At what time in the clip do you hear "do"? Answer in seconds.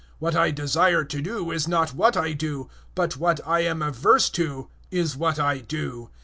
1.21-1.51, 2.33-2.67, 5.59-6.09